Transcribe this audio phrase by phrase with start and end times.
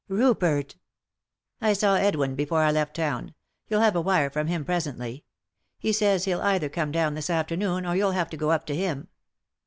[0.07, 0.77] "Rupert!"
[1.61, 3.35] "I saw Edwin before I left town;
[3.67, 5.25] you'll have a wire from him presently.
[5.77, 8.75] He says hell either come down this afternoon or you'll have to go up to
[8.75, 9.09] him."